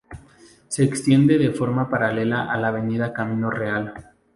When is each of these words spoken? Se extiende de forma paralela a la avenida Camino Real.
Se 0.67 0.83
extiende 0.83 1.37
de 1.37 1.51
forma 1.51 1.87
paralela 1.87 2.51
a 2.51 2.57
la 2.57 2.69
avenida 2.69 3.13
Camino 3.13 3.51
Real. 3.51 3.93